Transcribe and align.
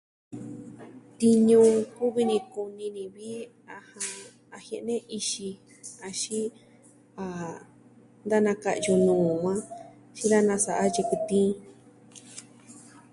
Tiñu 1.19 1.59
kuvi 1.95 2.21
ni 2.29 2.37
kuni 2.51 2.75
ni 2.77 2.89
ni 2.95 3.03
vi, 3.15 3.29
ajan, 3.75 4.07
a 4.55 4.57
jie'ne 4.65 4.95
ixi 5.17 5.47
axin, 6.07 6.45
da 8.29 8.37
naka'yu 8.45 8.93
nuu 9.05 9.23
on 9.33 9.39
majan 9.43 9.69
jin 10.29 10.47
dasa'a 10.49 10.85
yɨkɨ 10.95 11.15
tiin. 11.27 11.53